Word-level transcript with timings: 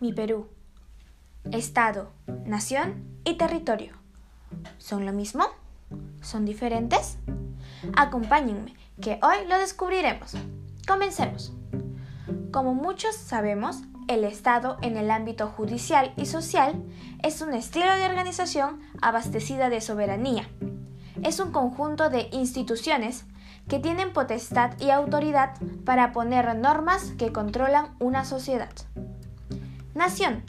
mi 0.00 0.12
Perú. 0.12 0.46
Estado, 1.50 2.10
nación 2.44 3.04
y 3.24 3.34
territorio. 3.34 3.92
¿Son 4.78 5.04
lo 5.04 5.12
mismo? 5.12 5.44
¿Son 6.20 6.44
diferentes? 6.44 7.18
Acompáñenme, 7.96 8.74
que 9.00 9.18
hoy 9.22 9.46
lo 9.48 9.58
descubriremos. 9.58 10.34
Comencemos. 10.86 11.52
Como 12.52 12.74
muchos 12.74 13.16
sabemos, 13.16 13.78
el 14.06 14.24
Estado 14.24 14.78
en 14.82 14.96
el 14.96 15.10
ámbito 15.10 15.48
judicial 15.48 16.12
y 16.16 16.26
social 16.26 16.82
es 17.22 17.40
un 17.42 17.52
estilo 17.52 17.92
de 17.94 18.06
organización 18.06 18.80
abastecida 19.02 19.68
de 19.68 19.80
soberanía. 19.80 20.48
Es 21.22 21.40
un 21.40 21.50
conjunto 21.50 22.08
de 22.08 22.28
instituciones 22.30 23.24
que 23.68 23.80
tienen 23.80 24.12
potestad 24.12 24.78
y 24.80 24.90
autoridad 24.90 25.54
para 25.84 26.12
poner 26.12 26.54
normas 26.56 27.12
que 27.18 27.32
controlan 27.32 27.96
una 27.98 28.24
sociedad. 28.24 28.70
Nación. 29.94 30.42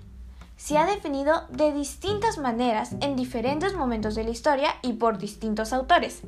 Se 0.57 0.77
ha 0.77 0.85
definido 0.85 1.47
de 1.49 1.71
distintas 1.71 2.37
maneras 2.37 2.95
en 2.99 3.15
diferentes 3.15 3.73
momentos 3.73 4.13
de 4.15 4.25
la 4.25 4.31
historia 4.31 4.69
y 4.81 4.93
por 4.93 5.17
distintos 5.17 5.71
autores, 5.71 6.21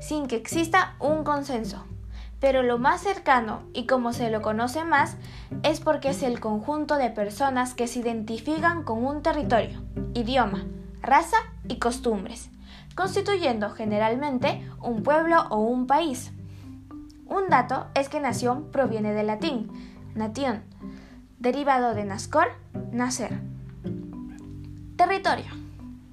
sin 0.00 0.26
que 0.26 0.36
exista 0.36 0.96
un 0.98 1.22
consenso. 1.24 1.84
Pero 2.40 2.62
lo 2.62 2.78
más 2.78 3.02
cercano 3.02 3.62
y 3.74 3.86
como 3.86 4.12
se 4.12 4.30
lo 4.30 4.40
conoce 4.40 4.84
más 4.84 5.16
es 5.62 5.80
porque 5.80 6.10
es 6.10 6.22
el 6.22 6.40
conjunto 6.40 6.96
de 6.96 7.10
personas 7.10 7.74
que 7.74 7.86
se 7.86 8.00
identifican 8.00 8.82
con 8.82 9.04
un 9.04 9.22
territorio, 9.22 9.82
idioma, 10.14 10.64
raza 11.02 11.36
y 11.68 11.78
costumbres, 11.78 12.50
constituyendo 12.94 13.70
generalmente 13.70 14.66
un 14.82 15.02
pueblo 15.02 15.46
o 15.50 15.58
un 15.58 15.86
país. 15.86 16.32
Un 17.26 17.48
dato 17.48 17.86
es 17.94 18.08
que 18.08 18.20
nación 18.20 18.70
proviene 18.70 19.12
del 19.12 19.26
latín, 19.26 19.70
nation, 20.14 20.62
derivado 21.38 21.94
de 21.94 22.04
nascor, 22.04 22.48
nacer. 22.92 23.38
Territorio. 24.96 25.66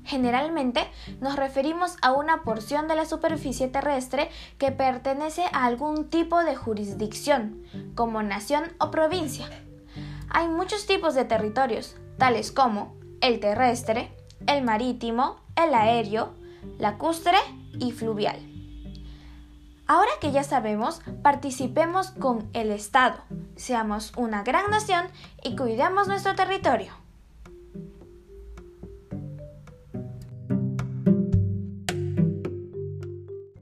Generalmente 0.05 0.85
nos 1.21 1.38
referimos 1.38 1.95
a 2.02 2.11
una 2.11 2.43
porción 2.43 2.88
de 2.88 2.95
la 2.95 3.05
superficie 3.05 3.69
terrestre 3.69 4.29
que 4.57 4.71
pertenece 4.71 5.44
a 5.53 5.66
algún 5.66 6.09
tipo 6.09 6.44
de 6.44 6.55
jurisdicción, 6.55 7.63
como 7.95 8.21
nación 8.21 8.73
o 8.79 8.91
provincia. 8.91 9.47
Hay 10.29 10.49
muchos 10.49 10.85
tipos 10.85 11.16
de 11.16 11.25
territorios, 11.25 11.95
tales 12.17 12.51
como 12.51 12.95
el 13.21 13.39
terrestre, 13.39 14.11
el 14.45 14.63
marítimo, 14.63 15.38
el 15.55 15.73
aéreo, 15.73 16.33
lacustre 16.79 17.38
y 17.79 17.91
fluvial. 17.91 18.53
Ahora 19.94 20.09
que 20.19 20.31
ya 20.31 20.44
sabemos, 20.44 21.02
participemos 21.22 22.09
con 22.09 22.49
el 22.53 22.72
Estado, 22.72 23.22
seamos 23.55 24.11
una 24.17 24.41
gran 24.41 24.72
nación 24.72 25.05
y 25.44 25.55
cuidemos 25.55 26.08
nuestro 26.08 26.33
territorio. 26.33 26.94